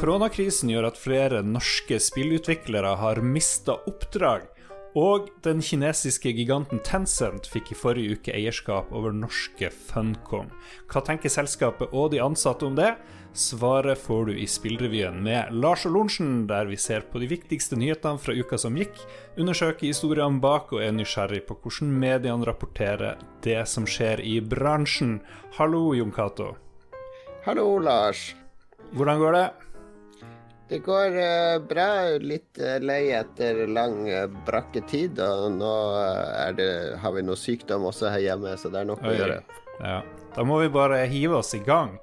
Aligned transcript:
Koronakrisen 0.00 0.70
gjør 0.72 0.86
at 0.88 0.96
flere 0.96 1.42
norske 1.44 1.98
spillutviklere 2.00 2.94
har 3.02 3.18
mista 3.20 3.74
oppdrag. 3.84 4.46
Og 4.96 5.26
den 5.44 5.60
kinesiske 5.60 6.32
giganten 6.38 6.80
Tencent 6.82 7.44
fikk 7.46 7.74
i 7.74 7.76
forrige 7.76 8.16
uke 8.16 8.32
eierskap 8.32 8.88
over 8.96 9.12
norske 9.12 9.68
Funcom. 9.68 10.48
Hva 10.88 11.04
tenker 11.04 11.28
selskapet 11.28 11.92
og 11.92 12.14
de 12.14 12.24
ansatte 12.24 12.64
om 12.64 12.80
det? 12.80 12.94
Svaret 13.36 14.00
får 14.00 14.30
du 14.30 14.32
i 14.40 14.48
Spillrevyen 14.48 15.20
med 15.20 15.52
Lars 15.52 15.84
og 15.84 15.92
Lorentzen, 15.98 16.46
der 16.48 16.72
vi 16.72 16.80
ser 16.80 17.04
på 17.04 17.20
de 17.20 17.28
viktigste 17.36 17.76
nyhetene 17.76 18.24
fra 18.24 18.32
uka 18.32 18.56
som 18.58 18.80
gikk, 18.80 18.96
undersøker 19.36 19.92
historiene 19.92 20.40
bak 20.40 20.72
og 20.72 20.80
er 20.80 20.96
nysgjerrig 20.96 21.44
på 21.44 21.60
hvordan 21.60 21.92
mediene 21.92 22.48
rapporterer 22.48 23.20
det 23.44 23.62
som 23.68 23.84
skjer 23.84 24.24
i 24.24 24.40
bransjen. 24.40 25.18
Hallo, 25.60 25.90
Jon 25.92 26.16
Cato. 26.16 26.54
Hallo, 27.44 27.74
Lars. 27.84 28.30
Hvordan 28.96 29.20
går 29.20 29.36
det? 29.36 29.50
Det 30.70 30.78
går 30.86 31.16
uh, 31.18 31.66
bra. 31.66 31.88
Litt 32.22 32.60
uh, 32.62 32.76
lei 32.78 33.10
etter 33.16 33.64
lang 33.66 34.04
uh, 34.06 34.28
brakketid. 34.46 35.18
Og 35.18 35.48
nå 35.56 35.72
det, 36.58 36.70
har 37.02 37.16
vi 37.16 37.26
noe 37.26 37.38
sykdom 37.38 37.88
også 37.90 38.12
her 38.14 38.22
hjemme, 38.28 38.54
så 38.54 38.70
det 38.70 38.84
er 38.84 38.90
nok 38.92 39.02
Oi. 39.02 39.10
å 39.10 39.18
gjøre. 39.18 39.42
Ja. 39.82 39.98
Da 40.30 40.46
må 40.46 40.60
vi 40.62 40.70
bare 40.70 41.02
hive 41.10 41.40
oss 41.40 41.50
i 41.58 41.62
gang. 41.66 41.98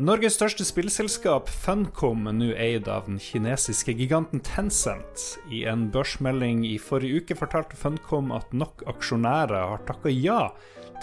Norges 0.00 0.36
største 0.38 0.64
spillselskap, 0.64 1.48
Funcom, 1.64 2.28
er 2.30 2.36
nå 2.36 2.46
eid 2.56 2.86
av 2.88 3.08
den 3.08 3.18
kinesiske 3.20 3.92
giganten 3.98 4.40
Tencent. 4.44 5.24
I 5.52 5.66
en 5.68 5.88
børsmelding 5.92 6.62
i 6.68 6.78
forrige 6.80 7.20
uke 7.20 7.36
fortalte 7.36 7.76
Funcom 7.76 8.30
at 8.36 8.52
nok 8.56 8.84
aksjonærer 8.88 9.72
har 9.72 9.82
takka 9.88 10.12
ja 10.12 10.46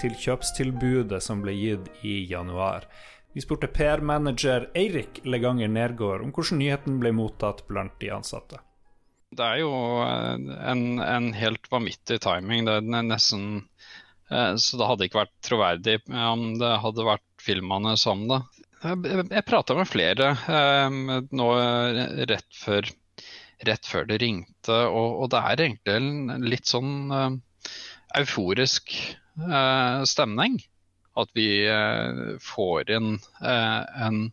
til 0.02 0.14
kjøpstilbudet 0.18 1.22
som 1.22 1.42
ble 1.46 1.54
gitt 1.58 1.92
i 2.06 2.24
januar. 2.30 2.86
Vi 3.34 3.42
spurte 3.42 3.68
PR-manager 3.68 4.72
Eirik 4.74 5.20
Leganger 5.24 5.68
Nergård 5.68 6.24
om 6.26 6.32
hvordan 6.34 6.62
nyheten 6.62 6.98
ble 7.02 7.12
mottatt 7.14 7.66
blant 7.68 8.00
de 8.02 8.10
ansatte. 8.16 8.62
Det 9.36 9.44
er 9.44 9.60
jo 9.60 9.72
en, 10.02 11.00
en 11.04 11.32
helt 11.36 11.68
vanvittig 11.72 12.22
timing. 12.24 12.66
Det 12.68 12.78
er 12.80 13.08
nesten 13.10 13.44
eh, 14.32 14.54
Så 14.56 14.80
det 14.80 14.88
hadde 14.88 15.08
ikke 15.08 15.22
vært 15.26 15.36
troverdig 15.46 15.98
om 16.08 16.54
det 16.62 16.72
hadde 16.84 17.08
vært 17.10 17.26
filmene 17.44 17.98
som 18.00 18.24
det. 18.32 18.40
Jeg, 18.84 19.44
prata 19.50 19.76
med 19.76 19.90
flere 19.90 20.32
eh, 20.48 20.98
nå 21.42 21.50
rett 22.32 22.50
før, 22.56 22.88
rett 23.68 23.90
før 23.90 24.08
det 24.10 24.22
ringte, 24.24 24.80
og, 24.86 25.24
og, 25.24 25.30
det 25.34 25.42
er 25.42 25.64
egentlig 25.66 25.98
en 25.98 26.46
litt 26.46 26.70
sånn 26.70 26.96
eh, 27.12 27.30
euforisk 28.22 28.94
stemning 30.08 30.56
at 31.18 31.32
vi 31.38 31.66
eh, 31.66 32.36
får 32.44 32.92
inn 32.94 33.16
eh, 33.42 34.04
en 34.08 34.28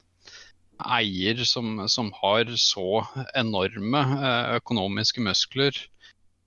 eier 0.95 1.41
som, 1.47 1.85
som, 1.89 2.11
har 2.21 2.51
så 2.61 3.05
enorme 3.39 4.03
eh, 4.19 4.57
økonomiske 4.59 5.25
muskler, 5.25 5.79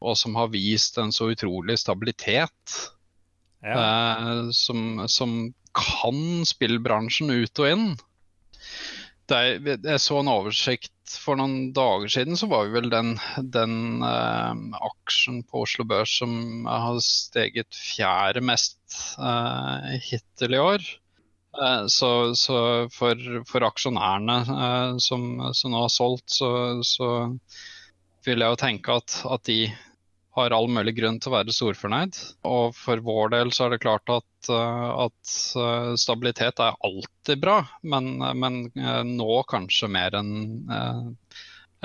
og 0.04 0.18
som 0.20 0.38
har 0.38 0.52
vist 0.54 1.00
en 1.02 1.14
så 1.16 1.32
utrolig 1.34 1.80
stabilitet. 1.82 2.78
Ja. 3.66 4.46
som, 4.54 5.02
som 5.10 5.32
kan 5.76 6.46
spillbransjen 6.46 7.32
ut 7.34 7.60
og 7.60 7.66
inn. 7.68 7.88
Er, 9.34 9.58
jeg 9.60 10.00
så 10.00 10.20
en 10.22 10.30
oversikt 10.32 10.94
for 11.20 11.40
noen 11.40 11.72
dager 11.76 12.12
siden, 12.12 12.38
så 12.40 12.50
var 12.52 12.68
vi 12.68 12.78
vel 12.78 12.90
den, 12.92 13.16
den 13.56 14.04
uh, 14.04 14.54
aksjen 14.92 15.42
på 15.48 15.64
Oslo 15.66 15.86
Børs 15.88 16.18
som 16.20 16.68
har 16.68 17.00
steget 17.04 17.76
fjerde 17.76 18.44
mest 18.44 18.80
uh, 19.20 19.84
hittil 20.10 20.58
i 20.58 20.62
år. 20.64 20.88
Uh, 21.58 21.88
så, 21.92 22.12
så 22.40 22.60
for, 22.94 23.20
for, 23.50 23.68
aksjonærene 23.68 24.40
som, 25.04 25.28
som, 25.52 25.74
nå 25.74 25.84
har 25.86 25.94
solgt, 25.94 26.30
så, 26.40 26.52
så 26.88 27.12
vil 28.28 28.44
jeg 28.44 28.56
jo 28.56 28.62
tenke 28.64 29.00
at, 29.02 29.22
at 29.32 29.48
de 29.48 29.62
har 30.38 30.54
all 30.54 30.68
mulig 30.70 30.94
grunn 31.00 31.18
til 31.22 31.32
å 31.32 31.38
være 31.40 31.54
storfornøyd. 31.56 32.18
Og 32.48 32.76
for 32.78 33.02
vår 33.04 33.34
del 33.34 33.54
så 33.56 33.66
er 33.66 33.74
det 33.74 33.82
klart 33.84 34.12
at, 34.14 34.50
eh, 34.54 34.90
at 35.08 35.34
eh, 35.58 35.94
stabilitet 36.00 36.62
er 36.64 36.78
alltid 36.86 37.42
bra, 37.42 37.60
men, 37.82 38.18
men 38.38 38.60
eh, 38.78 39.02
nå 39.08 39.42
kanskje 39.50 39.90
mer 39.92 40.18
enn 40.20 40.32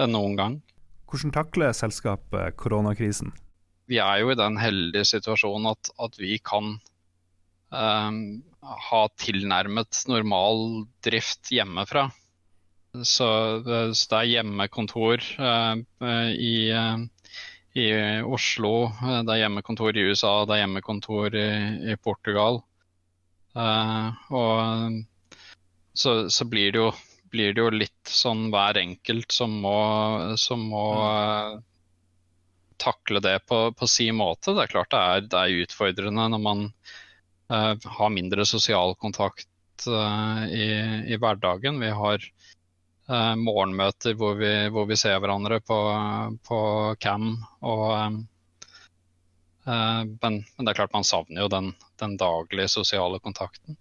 en 0.01 0.15
noen 0.15 0.37
gang. 0.39 0.61
Hvordan 1.09 1.33
takler 1.35 1.75
selskapet 1.77 2.57
koronakrisen? 2.61 3.33
Vi 3.91 3.99
er 4.01 4.23
jo 4.23 4.33
i 4.33 4.39
den 4.39 4.57
heldige 4.61 5.05
situasjonen 5.11 5.73
at, 5.75 5.91
at 6.01 6.17
vi 6.17 6.39
kan 6.41 6.79
um, 7.69 8.21
ha 8.63 9.01
tilnærmet 9.21 10.05
normal 10.09 10.87
drift 11.05 11.51
hjemmefra. 11.53 12.07
Så, 12.93 13.29
så 13.93 14.09
det 14.09 14.17
er 14.17 14.31
hjemmekontor 14.31 15.21
uh, 15.41 15.77
i 16.33 16.55
uh, 16.73 17.05
i 17.79 17.89
Oslo. 18.23 18.75
Eh, 18.85 19.23
det 19.27 19.35
er 19.35 19.45
hjemmekontor 19.45 19.97
i 19.97 20.05
USA, 20.11 20.43
det 20.47 20.57
er 20.57 20.65
hjemmekontor 20.65 21.37
i, 21.39 21.49
i 21.93 21.97
Portugal. 21.97 22.61
Uh, 23.53 24.09
og 24.33 25.03
så, 25.93 26.31
så 26.33 26.47
blir, 26.49 26.73
det 26.73 26.81
jo, 26.81 26.87
blir, 27.33 27.53
det 27.53 27.61
jo, 27.61 27.69
litt 27.83 28.09
sånn 28.09 28.47
hver 28.53 28.81
enkelt 28.81 29.33
som 29.35 29.59
må, 29.61 29.77
som 30.41 30.65
må 30.73 30.87
uh, 31.05 31.59
takle 32.81 33.21
det 33.25 33.39
på, 33.49 33.67
på 33.77 33.89
sin 33.89 34.17
måte. 34.21 34.55
Det 34.57 34.65
er 34.65 34.73
klart 34.73 34.93
det 34.95 35.03
er, 35.03 35.27
det 35.29 35.43
er 35.43 35.67
utfordrende 35.67 36.31
når 36.33 36.45
man 36.49 36.65
uh, 37.53 37.77
har 37.77 38.15
mindre 38.15 38.49
sosial 38.49 38.97
kontakt 39.01 39.49
i, 39.83 40.67
i, 41.11 41.17
hverdagen. 41.19 41.81
Vi 41.83 41.89
har 41.91 42.23
uh, 43.11 43.35
morgenmøter 43.39 44.17
hvor 44.19 44.37
vi, 44.41 44.51
hvor 44.73 44.87
vi, 44.91 44.99
ser 44.99 45.21
hverandre 45.23 45.61
på, 45.65 45.79
på 46.47 46.59
cam. 47.03 47.35
Og, 47.61 47.87
eh, 49.67 50.03
men, 50.05 50.43
men, 50.43 50.65
det 50.65 50.73
er 50.73 50.81
klart 50.83 50.95
man 50.95 51.07
savner 51.07 51.45
jo 51.45 51.53
den, 51.53 51.73
den 52.03 52.19
daglige 52.21 52.71
sosiale 52.73 53.21
kontakten. 53.23 53.79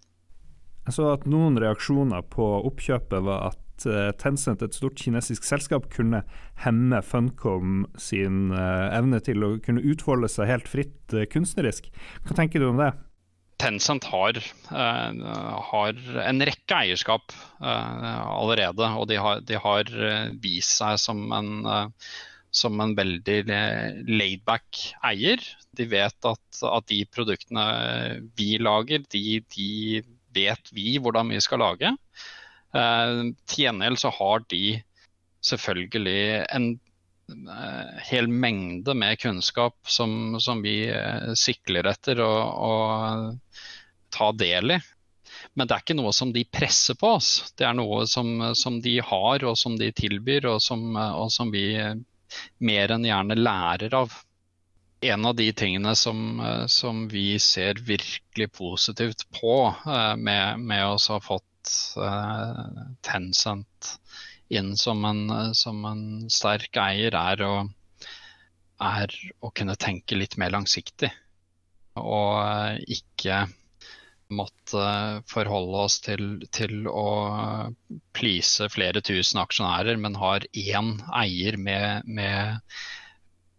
Jeg 0.86 0.96
så 0.96 1.12
at 1.12 1.26
noen 1.30 1.58
reaksjoner 1.62 2.24
på 2.30 2.46
oppkjøpet 2.66 3.22
var 3.22 3.52
at 3.52 3.86
uh, 3.86 4.10
Tencent, 4.18 4.62
et 4.62 4.74
stort 4.74 4.98
kinesisk 4.98 5.46
selskap, 5.46 5.86
kunne 5.94 6.24
hemme 6.64 7.02
Funcom 7.06 7.84
sin 7.98 8.50
evne 8.54 9.22
til 9.22 9.46
å 9.46 9.54
kunne 9.62 9.84
utfolde 9.86 10.30
seg 10.30 10.50
helt 10.50 10.70
fritt 10.70 11.16
kunstnerisk. 11.30 11.90
Hva 12.26 12.38
tenker 12.38 12.62
du 12.62 12.70
om 12.72 12.82
det? 12.82 12.92
Tencent 13.62 14.06
har, 14.10 14.38
uh, 14.72 15.62
har, 15.70 16.02
en 16.24 16.42
rekke 16.48 16.80
eierskap 16.82 17.34
uh, 17.62 18.20
allerede, 18.34 18.88
og 18.98 19.06
de 19.10 19.18
har, 19.22 19.42
de 19.46 19.58
har 19.62 19.92
uh, 19.94 20.32
vist 20.42 20.80
seg 20.80 20.98
som 20.98 21.24
en, 21.36 21.52
som 22.52 22.82
en 22.82 22.94
veldig 22.98 23.38
laidback 24.10 24.82
eier. 25.08 25.44
De 25.78 25.86
vet 25.88 26.28
at, 26.28 26.44
at, 26.68 26.88
de 26.90 27.04
produktene 27.08 27.66
vi 28.36 28.56
lager, 28.60 29.06
de, 29.14 29.40
de, 29.54 30.02
vet 30.34 30.74
vi 30.74 30.98
hvordan 30.98 31.32
vi 31.32 31.40
skal 31.44 31.62
lage. 31.62 31.94
til 32.72 33.64
gjengjeld 33.66 33.98
så 34.00 34.08
har 34.16 34.44
de 34.48 34.80
selvfølgelig 35.44 36.46
en 36.56 36.68
hel 38.08 38.26
mengde 38.28 38.94
med 38.98 39.18
kunnskap 39.22 39.76
som, 39.88 40.40
som 40.40 40.62
vi 40.62 40.76
sikler 41.38 41.88
etter. 41.92 42.20
og, 42.20 42.40
og 42.70 43.38
ta 44.12 44.32
del 44.32 44.70
i. 44.70 44.80
Men 45.54 45.68
det 45.68 45.74
er 45.74 45.84
ikke 45.84 45.98
noe 45.98 46.12
som 46.16 46.32
de 46.32 46.44
presser 46.44 46.96
på 46.98 47.14
oss. 47.16 47.30
Det 47.58 47.66
er 47.66 47.76
noe 47.76 48.04
som, 48.08 48.52
som 48.58 48.78
de 48.84 48.98
har 49.04 49.44
og 49.48 49.56
som 49.58 49.76
de 49.80 49.90
tilbyr, 49.96 50.46
og 50.52 50.60
som, 50.62 50.92
og 50.96 51.32
som, 51.32 51.50
vi 51.52 51.72
mer 52.64 52.94
enn 52.94 53.08
gjerne 53.08 53.38
lærer 53.40 53.96
av. 54.02 54.14
En 55.02 55.26
av 55.26 55.34
de 55.34 55.48
tingene 55.58 55.96
som, 55.98 56.38
som 56.70 57.08
vi 57.10 57.34
ser 57.42 57.80
virkelig 57.82 58.52
positivt 58.54 59.26
på 59.40 59.56
med, 60.16 60.62
med, 60.62 60.84
oss 60.94 61.08
å 61.10 61.16
ha 61.16 61.24
fått 61.24 61.48
Tencent 63.02 63.96
inn 64.52 64.74
som 64.76 65.04
en, 65.08 65.24
som 65.56 65.84
en 65.88 66.04
sterk 66.32 66.76
eier, 66.80 67.16
er 67.16 67.42
å, 67.46 67.54
er 68.82 69.16
å 69.40 69.50
kunne 69.54 69.78
tenke 69.80 70.18
litt 70.18 70.38
mer 70.40 70.54
langsiktig. 70.54 71.10
Og 72.00 72.38
uh, 72.40 72.78
ikke 72.88 73.44
måtte 74.32 74.84
forholde 75.28 75.84
oss 75.86 75.98
til, 76.04 76.24
til 76.56 76.86
å 76.88 77.08
please 78.16 78.68
flere 78.72 79.02
tusen 79.04 79.42
aksjonærer, 79.42 80.00
men 80.00 80.16
har 80.20 80.46
én 80.56 80.94
eier 81.20 81.58
med, 81.60 82.08
med 82.08 82.60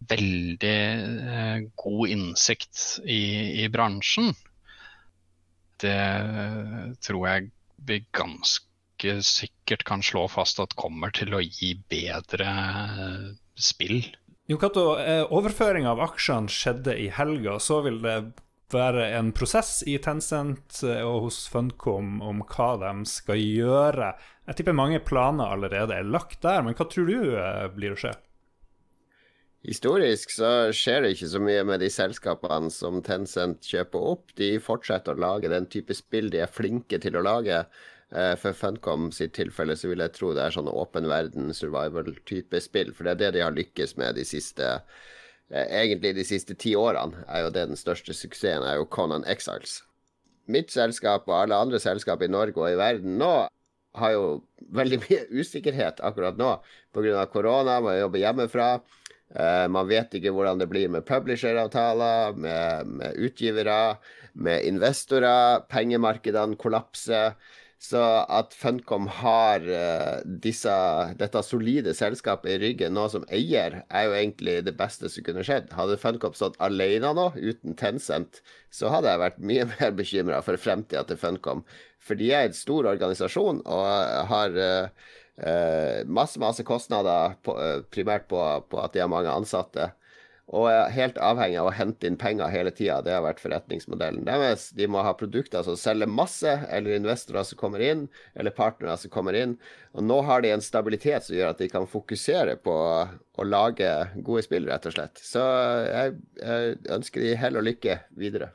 veldig 0.10 0.74
eh, 0.74 1.64
god 1.80 2.14
innsikt 2.16 2.82
i, 3.06 3.64
i, 3.64 3.70
bransjen. 3.72 4.34
Det 5.84 5.98
tror 7.04 7.28
jeg 7.30 7.50
blir 7.84 8.06
ganske 8.16 8.73
sikkert 9.26 9.84
kan 9.88 10.04
slå 10.06 10.28
fast 10.32 10.62
at 10.64 10.76
kommer 10.80 11.14
til 11.16 11.36
å 11.36 11.42
gi 11.44 11.74
bedre 11.92 12.50
eh, 12.50 13.28
spill. 13.56 14.02
Jo 14.50 14.60
Cato, 14.60 14.94
eh, 15.00 15.24
overføring 15.32 15.88
av 15.88 16.02
aksjene 16.04 16.52
skjedde 16.52 16.98
i 17.00 17.10
helga. 17.14 17.60
Så 17.64 17.82
vil 17.86 18.02
det 18.04 18.18
være 18.74 19.08
en 19.20 19.32
prosess 19.36 19.84
i 19.88 20.00
Tencent 20.02 20.82
eh, 20.88 21.04
og 21.06 21.30
hos 21.30 21.46
Funcom 21.52 22.20
om 22.26 22.44
hva 22.50 22.74
de 22.82 22.94
skal 23.06 23.38
gjøre 23.38 24.14
Jeg 24.48 24.58
tipper 24.58 24.76
mange 24.76 25.00
planer 25.06 25.54
allerede 25.54 25.96
er 25.96 26.10
lagt 26.10 26.42
der, 26.44 26.64
men 26.66 26.76
hva 26.76 26.88
tror 26.90 27.08
du 27.08 27.34
blir 27.76 27.96
å 27.96 28.00
skje? 28.00 28.16
Historisk 29.64 30.34
så 30.36 30.50
skjer 30.76 31.06
det 31.06 31.14
ikke 31.14 31.30
så 31.32 31.40
mye 31.40 31.62
med 31.64 31.80
de 31.80 31.88
selskapene 31.94 32.68
som 32.74 33.00
Tencent 33.06 33.64
kjøper 33.64 34.08
opp. 34.10 34.34
De 34.36 34.58
fortsetter 34.60 35.16
å 35.16 35.24
lage 35.24 35.52
den 35.52 35.70
type 35.72 35.96
spill 35.96 36.28
de 36.34 36.42
er 36.44 36.52
flinke 36.52 37.00
til 37.00 37.16
å 37.16 37.24
lage. 37.24 37.62
Eh, 38.14 38.36
for 38.36 38.54
Funcom 38.54 39.08
sitt 39.12 39.34
tilfelle 39.34 39.74
så 39.80 39.90
vil 39.90 40.04
jeg 40.04 40.14
tro 40.14 40.34
det 40.38 40.44
er 40.46 40.54
sånn 40.54 40.70
åpen 40.70 41.08
verden, 41.10 41.50
survival-type 41.56 42.60
spill. 42.62 42.92
For 42.94 43.08
det 43.08 43.16
er 43.16 43.22
det 43.22 43.32
de 43.40 43.46
har 43.48 43.56
lykkes 43.56 43.96
med 43.98 44.20
de 44.20 44.26
siste 44.28 44.68
eh, 45.50 45.66
Egentlig 45.82 46.14
de 46.20 46.26
siste 46.28 46.54
ti 46.60 46.76
årene 46.78 47.26
er 47.26 47.46
jo 47.48 47.54
det 47.56 47.66
den 47.72 47.80
største 47.80 48.14
suksessen, 48.14 48.68
er 48.68 48.78
jo 48.78 48.90
Conan 48.90 49.26
Exiles. 49.30 49.82
Mitt 50.46 50.70
selskap 50.74 51.26
og 51.30 51.40
alle 51.40 51.58
andre 51.58 51.80
selskap 51.82 52.22
i 52.22 52.30
Norge 52.30 52.60
og 52.60 52.70
i 52.70 52.78
verden 52.78 53.18
nå 53.18 53.34
har 53.98 54.14
jo 54.14 54.28
veldig 54.74 55.00
mye 55.08 55.24
usikkerhet 55.34 56.04
akkurat 56.06 56.38
nå 56.38 56.58
pga. 56.94 57.26
korona, 57.34 57.80
må 57.82 57.96
jobbe 57.98 58.22
hjemmefra. 58.22 58.76
Uh, 59.34 59.66
man 59.74 59.88
vet 59.90 60.14
ikke 60.14 60.30
hvordan 60.30 60.60
det 60.62 60.68
blir 60.70 60.92
med 60.94 61.06
publisheravtaler, 61.08 62.36
med, 62.38 62.92
med 63.00 63.18
utgivere, 63.18 63.98
med 64.34 64.68
investorer. 64.70 65.66
Pengemarkedene 65.70 66.60
kollapser. 66.62 67.34
Så 67.84 68.00
at 68.32 68.54
Funcom 68.56 69.10
har 69.20 69.66
uh, 69.68 70.22
disse, 70.24 70.74
dette 71.20 71.42
solide 71.44 71.92
selskapet 71.98 72.54
i 72.54 72.60
ryggen 72.62 72.96
nå 72.96 73.10
som 73.12 73.26
eier, 73.28 73.82
er 73.92 74.06
jo 74.08 74.14
egentlig 74.16 74.62
det 74.64 74.76
beste 74.80 75.12
som 75.12 75.26
kunne 75.26 75.44
skjedd. 75.44 75.74
Hadde 75.76 76.00
Funcom 76.00 76.36
stått 76.38 76.56
alene 76.64 77.12
nå, 77.18 77.26
uten 77.36 77.76
Tencent, 77.80 78.40
så 78.72 78.94
hadde 78.94 79.12
jeg 79.12 79.24
vært 79.26 79.44
mye 79.44 79.68
mer 79.74 79.92
bekymra 80.00 80.40
for 80.46 80.62
fremtida 80.62 81.04
til 81.10 81.20
Funcom. 81.20 81.66
For 82.04 82.20
de 82.20 82.32
er 82.32 82.48
en 82.48 82.56
stor 82.56 82.88
organisasjon 82.94 83.66
og 83.68 84.32
har 84.32 84.58
uh, 84.60 85.12
Uh, 85.34 86.06
masse, 86.06 86.38
masse 86.38 86.62
kostnader, 86.62 87.34
på, 87.42 87.56
uh, 87.58 87.82
primært 87.90 88.28
på, 88.30 88.38
på, 88.70 88.78
at 88.84 88.94
de 88.94 89.02
har 89.02 89.10
mange 89.10 89.32
ansatte. 89.34 89.88
Og 90.52 90.68
er 90.68 90.92
helt 90.92 91.16
avhengig 91.24 91.56
av 91.62 91.70
å 91.70 91.74
hente 91.74 92.08
inn 92.10 92.18
penger 92.20 92.52
hele 92.52 92.74
tida. 92.76 92.98
Det 93.02 93.14
har 93.16 93.24
vært 93.24 93.40
forretningsmodellen 93.40 94.26
deres. 94.28 94.68
De 94.76 94.90
må 94.92 95.02
ha 95.06 95.14
produkter 95.16 95.64
som 95.64 95.78
selger 95.80 96.12
masse, 96.12 96.52
eller 96.68 96.98
investorer 96.98 97.48
som 97.48 97.60
kommer 97.62 97.84
inn, 97.84 98.10
eller 98.36 98.56
partnere 98.56 98.98
som 99.00 99.14
kommer 99.14 99.38
inn. 99.40 99.56
Og 99.96 100.04
nå 100.04 100.20
har 100.28 100.44
de 100.44 100.52
en 100.52 100.66
stabilitet 100.66 101.24
som 101.26 101.38
gjør 101.38 101.54
at 101.54 101.64
de 101.64 101.70
kan 101.72 101.88
fokusere 101.88 102.58
på 102.60 102.76
å 102.76 103.48
lage 103.48 103.88
gode 104.20 104.44
spill, 104.44 104.68
rett 104.68 104.90
og 104.92 104.98
slett. 104.98 105.24
Så 105.24 105.46
jeg, 105.88 106.20
jeg 106.44 106.76
ønsker 106.98 107.24
de 107.24 107.38
hell 107.40 107.62
og 107.62 107.68
lykke 107.70 108.02
videre. 108.20 108.52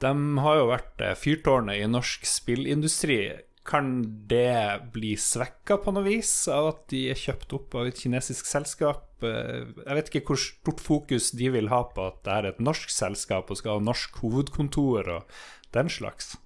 De 0.00 0.12
har 0.44 0.58
jo 0.58 0.70
vært 0.72 1.04
eh, 1.04 1.16
fyrtårnet 1.16 1.80
i 1.80 1.88
norsk 1.88 2.24
spillindustri 2.28 3.20
kan 3.66 3.90
det 4.30 4.88
bli 4.94 5.14
svekka 5.18 5.78
på 5.82 5.92
noe 5.94 6.06
vis 6.06 6.30
av 6.52 6.70
at 6.70 6.86
de 6.92 7.02
er 7.12 7.18
kjøpt 7.18 7.52
opp 7.58 7.76
av 7.78 7.90
et 7.90 8.00
kinesisk 8.00 8.48
selskap? 8.48 9.04
Eh, 9.26 9.66
jeg 9.82 9.98
vet 9.98 10.10
ikke 10.10 10.24
hvor 10.30 10.40
stort 10.40 10.82
fokus 10.84 11.32
de 11.36 11.50
vil 11.54 11.70
ha 11.72 11.82
på 11.90 12.08
at 12.08 12.22
det 12.26 12.34
er 12.34 12.50
et 12.50 12.62
norsk 12.62 12.92
selskap 12.92 13.50
og 13.50 13.60
skal 13.60 13.78
ha 13.78 13.86
norsk 13.88 14.18
hovedkontor 14.22 15.12
og 15.18 15.38
den 15.76 15.90
slags. 15.92 16.36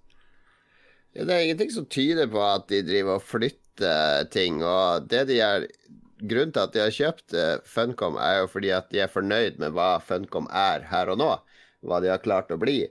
Ja, 1.14 1.24
det 1.26 1.34
er 1.34 1.46
ingenting 1.46 1.72
som 1.74 1.88
tyder 1.90 2.30
på 2.30 2.42
at 2.44 2.68
de 2.70 2.84
driver 2.86 3.18
og 3.18 3.26
flytter 3.26 4.26
ting. 4.30 4.62
Og 4.62 5.08
det 5.10 5.26
de 5.30 5.40
gjør 5.40 5.66
Grunnen 6.20 6.50
til 6.52 6.60
at 6.66 6.74
de 6.74 6.82
har 6.82 6.92
kjøpt 6.92 7.32
eh, 7.32 7.54
Funcom, 7.64 8.18
er 8.20 8.42
jo 8.42 8.48
fordi 8.52 8.72
at 8.76 8.90
de 8.92 9.00
er 9.00 9.08
fornøyd 9.08 9.56
med 9.62 9.72
hva 9.72 9.94
Funcom 10.04 10.50
er 10.52 10.84
her 10.90 11.08
og 11.14 11.16
nå. 11.20 11.30
Hva 11.80 12.00
de 12.04 12.10
har 12.12 12.20
klart 12.20 12.52
å 12.52 12.58
bli. 12.60 12.82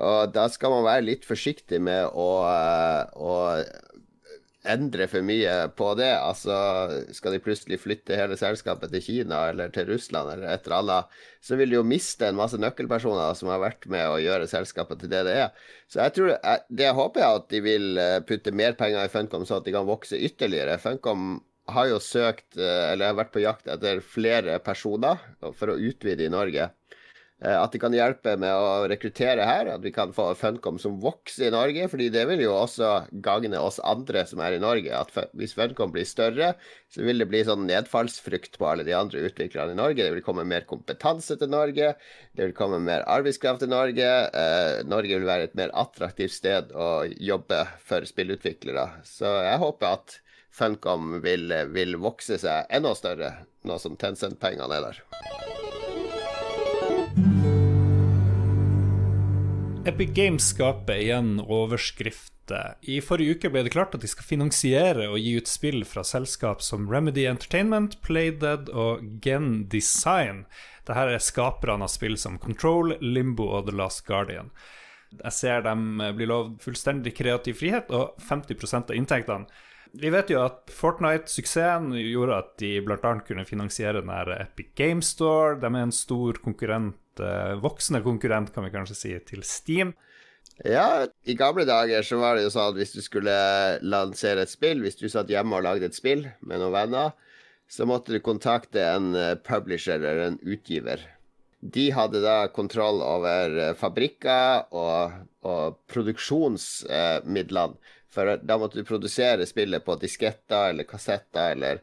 Og 0.00 0.32
da 0.34 0.46
skal 0.48 0.72
man 0.72 0.86
være 0.86 1.06
litt 1.06 1.26
forsiktig 1.28 1.80
med 1.84 2.08
å, 2.16 2.30
eh, 2.48 3.02
å 3.20 3.34
endre 4.68 5.06
for 5.08 5.24
mye 5.24 5.52
på 5.76 5.90
det. 5.98 6.10
Altså, 6.20 6.54
skal 7.16 7.34
de 7.34 7.42
plutselig 7.42 7.80
flytte 7.80 8.16
hele 8.18 8.36
selskapet 8.40 8.92
til 8.92 9.04
Kina 9.04 9.42
eller 9.50 9.72
til 9.74 9.88
Russland 9.88 10.34
eller 10.34 10.54
et 10.54 10.66
eller 10.66 10.78
annet, 10.80 11.20
så 11.44 11.56
vil 11.56 11.72
de 11.72 11.78
jo 11.78 11.86
miste 11.86 12.28
en 12.28 12.38
masse 12.38 12.58
nøkkelpersoner 12.60 13.36
som 13.38 13.52
har 13.52 13.62
vært 13.62 13.88
med 13.92 14.08
å 14.08 14.18
gjøre 14.20 14.48
selskapet 14.50 15.02
til 15.02 15.12
det 15.12 15.22
det 15.28 15.36
er. 15.46 15.68
Så 15.88 16.02
jeg 16.04 16.16
tror, 16.16 16.34
det 16.68 16.90
håper 16.96 17.24
jeg 17.24 17.42
at 17.42 17.52
de 17.52 17.62
vil 17.64 18.00
eh, 18.00 18.18
putte 18.26 18.56
mer 18.56 18.76
penger 18.80 19.06
i 19.06 19.12
Funcom, 19.12 19.46
så 19.48 19.60
at 19.60 19.68
de 19.68 19.76
kan 19.76 19.88
vokse 19.88 20.18
ytterligere. 20.18 20.80
Funcom 20.82 21.38
har 21.70 21.88
jo 21.90 22.02
søkt, 22.02 22.58
eh, 22.58 22.90
eller 22.92 23.12
har 23.12 23.20
vært 23.22 23.32
på 23.36 23.44
jakt 23.44 23.70
etter 23.70 24.04
flere 24.04 24.58
personer 24.64 25.22
for 25.56 25.72
å 25.72 25.80
utvide 25.80 26.26
i 26.26 26.32
Norge. 26.32 26.68
Eh, 27.40 27.56
at 27.56 27.72
de 27.72 27.80
kan 27.80 27.94
hjelpe 27.94 28.34
med 28.40 28.52
å 28.52 28.88
rekruttere 28.90 29.46
her, 29.48 29.70
at 29.72 29.80
vi 29.84 29.92
kan 29.94 30.12
få 30.12 30.28
Funcom 30.36 30.76
som 30.80 30.98
vokser 31.00 31.48
i 31.48 31.54
Norge. 31.54 31.88
fordi 31.88 32.10
det 32.12 32.26
vil 32.28 32.42
jo 32.44 32.52
også 32.52 33.06
gagne 33.24 33.58
oss 33.58 33.80
andre 33.80 34.26
som 34.28 34.42
er 34.44 34.58
i 34.58 34.60
Norge. 34.60 34.92
At 34.92 35.32
hvis 35.32 35.54
Funcom 35.56 35.92
blir 35.92 36.04
større, 36.04 36.54
så 36.92 37.04
vil 37.06 37.18
det 37.18 37.30
bli 37.30 37.42
sånn 37.46 37.66
nedfallsfrukt 37.66 38.58
på 38.60 38.68
alle 38.68 38.84
de 38.84 38.92
andre 38.96 39.24
utviklerne 39.24 39.72
i 39.72 39.80
Norge. 39.80 40.04
Det 40.04 40.12
vil 40.12 40.26
komme 40.26 40.44
mer 40.44 40.66
kompetanse 40.68 41.38
til 41.40 41.48
Norge, 41.48 41.94
det 42.36 42.50
vil 42.50 42.56
komme 42.56 42.80
mer 42.84 43.06
arbeidskraft 43.08 43.64
til 43.64 43.72
Norge. 43.72 44.08
Eh, 44.28 44.82
Norge 44.84 45.16
vil 45.16 45.28
være 45.28 45.48
et 45.48 45.56
mer 45.56 45.72
attraktivt 45.72 46.36
sted 46.36 46.74
å 46.76 47.06
jobbe 47.16 47.64
for 47.80 48.04
spillutviklere. 48.04 49.00
Så 49.08 49.32
jeg 49.46 49.62
håper 49.64 49.96
at 49.96 50.20
Funcom 50.52 51.22
vil, 51.24 51.48
vil 51.72 51.96
vokse 52.02 52.36
seg 52.42 52.68
enda 52.68 52.92
større 52.98 53.32
nå 53.64 53.78
som 53.78 53.96
Tencent-pengene 53.96 54.76
er 54.76 54.90
der. 54.90 55.49
Epic 59.86 60.10
Games 60.14 60.48
skaper 60.48 60.98
igjen 61.00 61.40
overskrifter. 61.40 62.74
I 62.82 62.98
forrige 63.00 63.38
uke 63.38 63.50
ble 63.52 63.62
det 63.64 63.72
klart 63.72 63.94
at 63.96 64.02
de 64.04 64.10
skal 64.10 64.26
finansiere 64.28 65.06
og 65.08 65.16
gi 65.16 65.38
ut 65.40 65.48
spill 65.48 65.86
fra 65.88 66.04
selskap 66.04 66.60
som 66.60 66.84
Remedy 66.90 67.24
Entertainment, 67.30 67.96
Playdead 68.04 68.68
og 68.68 69.06
Gen 69.24 69.64
Design. 69.72 70.44
Dette 70.84 71.06
er 71.14 71.24
skaperne 71.24 71.88
av 71.88 71.92
spill 71.92 72.18
som 72.20 72.36
Control, 72.42 72.92
Limbo 73.00 73.48
og 73.56 73.70
The 73.70 73.76
Last 73.80 74.04
Guardian. 74.04 74.52
Jeg 75.16 75.32
ser 75.38 75.64
dem 75.64 75.96
bli 76.16 76.28
lovd 76.28 76.60
fullstendig 76.60 77.16
kreativ 77.16 77.56
frihet 77.62 77.88
og 77.88 78.20
50% 78.28 78.92
av 78.92 79.00
inntektene. 79.00 79.48
Vi 79.96 80.10
vet 80.12 80.28
jo 80.30 80.44
at 80.44 80.68
Fortnite-suksessen 80.70 81.96
gjorde 81.96 82.36
at 82.36 82.52
de 82.62 82.76
bl.a. 82.84 83.14
kunne 83.26 83.48
finansiere 83.48 84.04
den 84.04 84.12
Epic 84.36 84.74
Game 84.78 85.02
Store. 85.02 85.56
De 85.58 85.66
er 85.66 85.82
en 85.82 85.94
stor 85.94 86.38
konkurrent 86.44 87.00
voksende 87.62 88.02
konkurrent, 88.04 88.52
kan 88.54 88.66
vi 88.66 88.74
kanskje 88.74 88.98
si, 88.98 89.16
til 89.28 89.44
Steam. 89.46 89.94
Ja, 90.64 91.06
i 91.24 91.34
gamle 91.38 91.64
dager 91.64 92.04
så 92.04 92.18
var 92.20 92.36
det 92.36 92.44
jo 92.44 92.52
sånn 92.52 92.74
at 92.74 92.76
hvis 92.76 92.92
du 92.92 93.00
skulle 93.04 93.34
lansere 93.80 94.44
et 94.44 94.52
spill, 94.52 94.82
hvis 94.84 94.98
du 95.00 95.06
satt 95.08 95.30
hjemme 95.32 95.56
og 95.56 95.64
lagde 95.64 95.88
et 95.88 95.96
spill 95.96 96.26
med 96.40 96.60
noen 96.60 96.74
venner, 96.74 97.14
så 97.70 97.86
måtte 97.88 98.12
du 98.12 98.20
kontakte 98.24 98.82
en 98.82 99.14
eh, 99.14 99.38
publisher 99.46 99.96
eller 99.96 100.26
en 100.26 100.38
utgiver. 100.42 101.00
De 101.60 101.90
hadde 101.94 102.22
da 102.24 102.50
kontroll 102.52 103.00
over 103.04 103.56
eh, 103.56 103.72
fabrikker 103.78 104.74
og, 104.76 105.16
og 105.46 105.80
produksjonsmidlene. 105.92 107.78
For 108.10 108.40
da 108.42 108.56
måtte 108.58 108.80
du 108.80 108.88
produsere 108.88 109.46
spillet 109.46 109.84
på 109.86 109.94
disketter 110.02 110.72
eller 110.72 110.88
kassetter 110.88 111.54
eller 111.54 111.78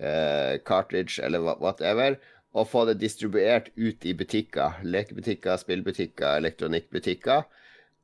eh, 0.00 0.56
cartridge 0.64 1.20
eller 1.20 1.44
whatever 1.60 2.16
og 2.56 2.70
få 2.70 2.86
det 2.88 2.96
distribuert 3.02 3.68
ut 3.76 4.06
i 4.08 4.14
butikker. 4.16 4.80
Lekebutikker, 4.84 5.58
spillbutikker, 5.60 6.38
elektronikkbutikker. 6.40 7.44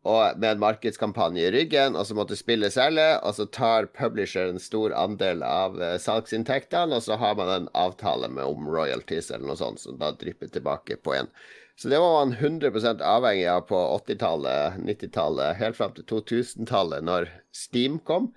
Og 0.02 0.38
med 0.42 0.48
en 0.56 0.60
markedskampanje 0.60 1.44
i 1.46 1.50
ryggen, 1.54 1.94
og 1.94 2.08
så 2.08 2.16
måtte 2.18 2.36
spillet 2.36 2.74
selge, 2.74 3.06
og 3.22 3.36
så 3.36 3.46
tar 3.54 3.86
publisher 3.94 4.50
en 4.50 4.58
stor 4.60 4.92
andel 4.98 5.44
av 5.46 5.78
uh, 5.78 5.94
salgsinntektene, 6.02 6.98
og 6.98 7.04
så 7.06 7.16
har 7.22 7.36
man 7.38 7.52
en 7.54 7.68
avtale 7.78 8.28
med 8.28 8.50
om 8.50 8.66
royalties 8.66 9.30
eller 9.30 9.52
noe 9.52 9.60
sånt, 9.60 9.80
som 9.84 10.00
da 10.00 10.10
drypper 10.18 10.50
tilbake 10.50 10.98
på 11.06 11.14
en. 11.20 11.30
Så 11.78 11.88
det 11.88 12.02
var 12.02 12.18
man 12.18 12.34
100 12.34 12.98
avhengig 12.98 13.46
av 13.48 13.62
på 13.70 13.78
80-tallet, 13.78 14.82
90-tallet, 14.90 15.56
helt 15.62 15.78
fram 15.78 15.94
til 15.96 16.08
2000-tallet, 16.10 17.06
når 17.06 17.30
Steam 17.54 18.02
kom, 18.02 18.32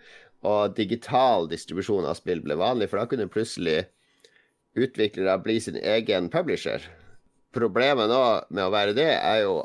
og 0.45 0.77
digital 0.77 1.49
distribusjon 1.49 2.05
av 2.05 2.21
spill 2.21 2.45
ble 2.45 2.61
vanlig, 2.61 2.91
for 2.91 3.01
da 3.01 3.09
kunne 3.09 3.27
plutselig 3.33 3.87
utviklere 4.75 5.37
bli 5.43 5.59
sin 5.63 5.79
egen 5.79 6.29
publisher. 6.29 6.83
Problemet 7.55 8.11
nå 8.11 8.23
med 8.49 8.65
å 8.65 8.73
være 8.73 8.95
det, 8.97 9.11
er 9.15 9.45
jo 9.45 9.61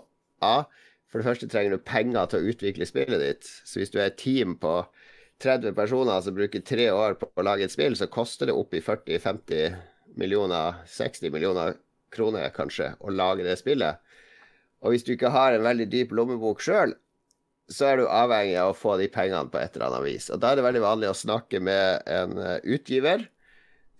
A. 0.46 0.64
For 1.10 1.18
det 1.18 1.26
første 1.26 1.48
trenger 1.50 1.74
du 1.74 1.82
penger 1.82 2.30
til 2.30 2.40
å 2.40 2.52
utvikle 2.52 2.86
spillet 2.86 3.22
ditt. 3.22 3.48
Så 3.66 3.80
hvis 3.80 3.90
du 3.90 3.98
er 3.98 4.12
et 4.12 4.20
team 4.20 4.54
på 4.62 4.76
30 5.42 5.74
personer 5.74 6.22
som 6.22 6.36
bruker 6.36 6.62
tre 6.62 6.90
år 6.94 7.16
på 7.18 7.30
å 7.34 7.44
lage 7.46 7.66
et 7.66 7.74
spill, 7.74 7.96
så 7.98 8.06
koster 8.12 8.50
det 8.50 8.54
opp 8.54 8.76
i 8.76 8.82
40-50 8.84 9.74
millioner, 10.20 10.82
60 10.86 11.34
millioner 11.34 11.78
kroner 12.14 12.52
kanskje, 12.54 12.92
å 13.00 13.10
lage 13.14 13.46
det 13.46 13.56
spillet. 13.58 13.98
Og 14.80 14.94
hvis 14.94 15.04
du 15.06 15.14
ikke 15.14 15.32
har 15.34 15.54
en 15.54 15.66
veldig 15.66 15.88
dyp 15.92 16.14
lommebok 16.16 16.62
sjøl, 16.64 16.94
så 17.70 17.86
er 17.86 18.00
du 18.00 18.08
avhengig 18.10 18.56
av 18.58 18.72
å 18.72 18.78
få 18.78 18.96
de 18.98 19.06
pengene 19.12 19.50
på 19.50 19.60
et 19.60 19.76
eller 19.76 19.90
annet 19.90 20.06
vis. 20.08 20.30
Og 20.32 20.40
da 20.42 20.50
er 20.50 20.58
det 20.58 20.66
veldig 20.66 20.82
vanlig 20.82 21.10
å 21.10 21.18
snakke 21.18 21.60
med 21.62 22.08
en 22.10 22.38
eh, 22.42 22.56
utgiver 22.74 23.28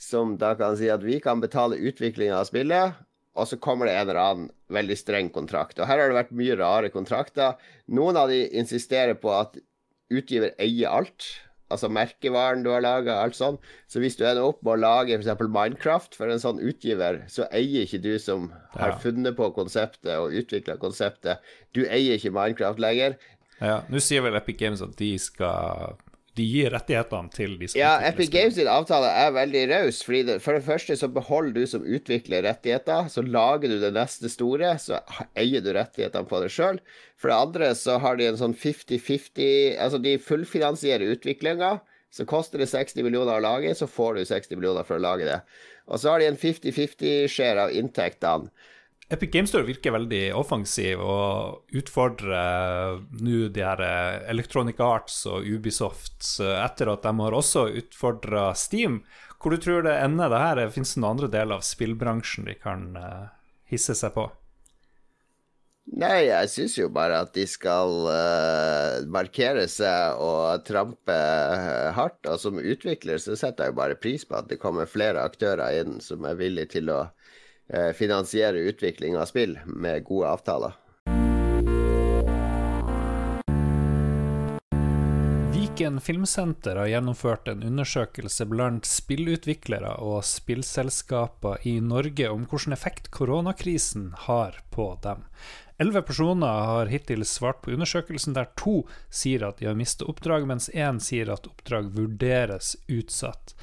som 0.00 0.37
da 0.40 0.54
kan 0.57 0.78
si 0.80 0.88
at 0.90 1.04
vi 1.04 1.19
kan 1.21 1.42
betale 1.42 1.76
utviklinga 1.76 2.38
av 2.40 2.49
spillet, 2.49 2.97
og 3.37 3.47
så 3.47 3.59
kommer 3.62 3.87
det 3.87 3.95
en 3.95 4.09
eller 4.09 4.21
annen 4.21 4.49
veldig 4.73 4.97
streng 4.99 5.28
kontrakt. 5.33 5.78
Og 5.78 5.87
her 5.87 6.00
har 6.00 6.11
det 6.11 6.16
vært 6.16 6.33
mye 6.37 6.57
rare 6.59 6.90
kontrakter. 6.92 7.61
Noen 7.92 8.19
av 8.19 8.33
de 8.33 8.42
insisterer 8.59 9.14
på 9.21 9.30
at 9.37 9.61
utgiver 10.11 10.57
eier 10.59 10.90
alt. 10.90 11.28
altså 11.71 11.87
merkevaren 11.87 12.64
du 12.64 12.73
har 12.73 12.83
laga, 12.83 13.21
alt 13.23 13.37
sånn. 13.38 13.54
Så 13.87 14.00
hvis 14.02 14.16
du 14.19 14.25
ender 14.26 14.42
opp 14.42 14.59
med 14.66 14.73
å 14.73 14.80
lage 14.83 15.14
f.eks. 15.14 15.38
Minecraft 15.54 16.16
for 16.19 16.26
en 16.33 16.42
sånn 16.42 16.59
utgiver, 16.59 17.21
så 17.30 17.47
eier 17.54 17.87
ikke 17.87 18.00
du 18.02 18.16
som 18.19 18.49
har 18.75 18.97
funnet 18.99 19.37
på 19.38 19.52
konseptet 19.54 20.11
og 20.16 20.35
utvikla 20.35 20.75
konseptet, 20.83 21.38
du 21.71 21.85
eier 21.87 22.19
ikke 22.19 22.35
Minecraft 22.35 22.83
lenger. 22.83 23.14
Ja, 23.61 23.85
Nå 23.87 24.02
sier 24.02 24.25
vel 24.26 24.35
Epic 24.40 24.59
Games 24.59 24.83
at 24.83 24.97
de 24.99 25.12
skal 25.23 25.95
de 26.39 26.45
gir 26.47 26.71
rettighetene 26.71 27.33
til 27.35 27.57
de 27.59 27.69
som 27.69 27.81
Ja, 27.81 27.93
Epic 28.07 28.31
Games 28.33 28.55
sin 28.57 28.71
avtale 28.71 29.09
er 29.19 29.33
veldig 29.35 29.65
raus. 29.73 30.01
For 30.07 30.15
det 30.55 30.65
første 30.67 30.97
så 30.99 31.11
beholder 31.11 31.57
du 31.59 31.67
som 31.69 31.85
utvikler 31.85 32.45
rettigheter. 32.47 33.09
Så 33.11 33.25
lager 33.27 33.73
du 33.73 33.79
det 33.83 33.93
neste 33.97 34.31
store, 34.31 34.77
så 34.79 35.01
eier 35.39 35.65
du 35.65 35.73
rettighetene 35.75 36.31
på 36.31 36.43
det 36.45 36.53
sjøl. 36.55 36.81
For 37.21 37.33
det 37.33 37.41
andre 37.41 37.73
så 37.79 37.99
har 38.03 38.21
de 38.21 38.31
en 38.31 38.41
sånn 38.41 38.57
50-50 38.57 39.79
Altså, 39.81 39.99
de 40.03 40.17
fullfinansierer 40.23 41.17
utviklinga. 41.17 41.79
Så 42.11 42.27
koster 42.27 42.59
det 42.59 42.71
60 42.71 43.05
millioner 43.07 43.39
å 43.39 43.43
lage, 43.45 43.75
så 43.79 43.87
får 43.87 44.19
du 44.19 44.25
60 44.27 44.59
millioner 44.59 44.87
for 44.87 44.99
å 44.99 45.03
lage 45.03 45.29
det. 45.29 45.39
Og 45.91 46.01
så 46.03 46.11
har 46.11 46.23
de 46.23 46.31
en 46.31 46.39
50-50-share 46.39 47.67
av 47.67 47.75
inntektene. 47.75 48.51
Epic 49.11 49.31
Games 49.33 49.50
Store 49.50 49.67
virker 49.67 49.90
veldig 49.90 50.29
offensiv 50.38 51.00
og 51.02 51.75
utfordrer 51.75 53.00
nå 53.19 53.49
de 53.50 53.64
her 53.67 53.81
eh, 53.83 54.29
Electronic 54.31 54.79
Arts 54.79 55.25
og 55.26 55.49
Ubisoft 55.50 56.29
etter 56.38 56.93
at 56.93 57.02
de 57.02 57.12
har 57.19 57.35
også 57.35 57.67
utfordra 57.81 58.52
Steam. 58.55 59.00
Hvor 59.43 59.57
du 59.57 59.59
tror 59.64 59.83
det 59.83 59.97
ender 59.99 60.31
det 60.31 60.43
her? 60.45 60.62
Fins 60.71 60.95
det 60.95 61.02
noen 61.02 61.17
andre 61.17 61.31
deler 61.33 61.59
av 61.59 61.67
spillbransjen 61.67 62.47
de 62.47 62.55
kan 62.61 62.85
uh, 62.95 63.33
hisse 63.73 63.97
seg 63.99 64.14
på? 64.14 64.29
Nei, 65.90 66.29
jeg 66.29 66.50
syns 66.52 66.76
jo 66.79 66.87
bare 66.95 67.23
at 67.25 67.33
de 67.35 67.49
skal 67.50 67.97
uh, 68.07 69.00
markere 69.11 69.64
seg 69.73 70.21
og 70.23 70.62
trampe 70.69 71.17
hardt. 71.97 72.21
Og 72.31 72.38
som 72.38 72.61
utvikler 72.62 73.19
så 73.19 73.35
setter 73.35 73.67
jeg 73.67 73.75
jo 73.75 73.81
bare 73.81 73.99
pris 73.99 74.29
på 74.29 74.38
at 74.38 74.52
det 74.52 74.61
kommer 74.62 74.87
flere 74.87 75.25
aktører 75.25 75.81
inn 75.81 75.99
som 76.05 76.29
er 76.29 76.38
villige 76.38 76.76
til 76.76 76.93
å 76.95 77.00
Eh, 77.00 77.20
finansiere 77.95 78.67
utvikling 78.71 79.17
av 79.19 79.29
spill 79.31 79.59
med 79.65 80.05
gode 80.05 80.33
avtaler. 80.35 80.79
Viken 85.81 86.00
Filmsenter 86.00 86.77
har 86.77 86.87
gjennomført 86.87 87.49
en 87.49 87.62
undersøkelse 87.62 88.45
blant 88.50 88.85
spillutviklere 88.85 89.95
og 90.05 90.25
spillselskaper 90.29 91.62
i 91.65 91.79
Norge 91.81 92.29
om 92.29 92.43
hvilken 92.50 92.75
effekt 92.77 93.09
koronakrisen 93.15 94.11
har 94.27 94.59
på 94.75 94.91
dem. 95.03 95.23
Elleve 95.81 96.03
personer 96.05 96.67
har 96.69 96.93
hittil 96.93 97.25
svart 97.25 97.62
på 97.65 97.73
undersøkelsen, 97.73 98.37
der 98.37 98.50
to 98.61 98.83
sier 99.09 99.47
at 99.49 99.62
de 99.62 99.71
har 99.71 99.79
mistet 99.79 100.05
oppdrag, 100.05 100.45
mens 100.45 100.69
én 100.77 101.00
sier 101.00 101.33
at 101.33 101.49
oppdrag 101.49 101.89
vurderes 101.97 102.75
utsatt. 102.85 103.55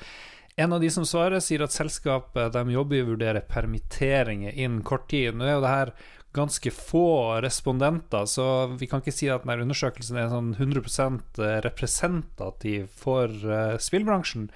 En 0.60 0.74
av 0.74 0.82
de 0.82 0.90
som 0.90 1.06
svarer, 1.06 1.38
sier 1.44 1.62
at 1.62 1.74
selskapet 1.74 2.50
de 2.56 2.74
jobber 2.74 2.98
i 2.98 3.04
å 3.04 3.10
vurdere 3.12 3.44
permitteringer 3.46 4.56
innen 4.58 4.82
kort 4.82 5.06
tid. 5.12 5.36
Nå 5.38 5.46
er 5.46 5.54
jo 5.54 5.62
det 5.62 5.74
her 5.74 5.92
ganske 6.34 6.72
få 6.74 7.10
respondenter, 7.46 8.26
så 8.26 8.66
vi 8.74 8.90
kan 8.90 9.04
ikke 9.04 9.14
si 9.14 9.30
at 9.30 9.46
denne 9.46 9.68
undersøkelsen 9.68 10.18
er 10.18 10.32
sånn 10.34 10.56
100 10.58 10.82
eh, 10.82 11.60
representativ 11.66 12.90
for 12.90 13.30
uh, 13.46 13.78
spillbransjen. 13.78 14.50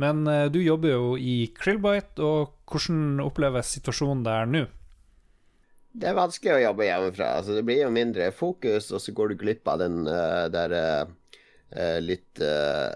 Men 0.00 0.24
uh, 0.24 0.48
du 0.48 0.56
jobber 0.62 0.94
jo 0.94 1.14
i 1.20 1.52
Krillbite, 1.52 2.24
og 2.24 2.56
hvordan 2.72 3.20
oppleves 3.20 3.76
situasjonen 3.76 4.24
der 4.24 4.48
nå? 4.48 4.66
Det 5.92 6.08
er 6.08 6.16
vanskelig 6.16 6.56
å 6.56 6.62
jobbe 6.70 6.88
hjemmefra. 6.88 7.34
Altså, 7.42 7.58
det 7.58 7.68
blir 7.68 7.84
jo 7.84 7.92
mindre 7.92 8.32
fokus, 8.32 8.88
og 8.88 9.04
så 9.04 9.12
går 9.12 9.34
du 9.34 9.42
glipp 9.44 9.68
av 9.68 9.84
den 9.84 10.06
uh, 10.08 10.48
der 10.52 10.80
Eh, 10.80 11.10
litt 12.04 12.42
uh, 12.44 12.92